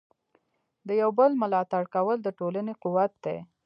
د 0.87 0.89
یو 1.01 1.09
بل 1.19 1.31
ملاتړ 1.41 1.83
کول 1.95 2.17
د 2.23 2.27
ټولنې 2.39 2.73
قوت 2.83 3.13
دی. 3.25 3.37